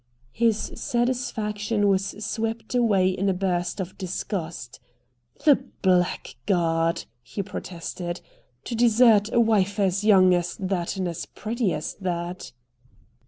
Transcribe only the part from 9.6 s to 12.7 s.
as young as that and as pretty as that."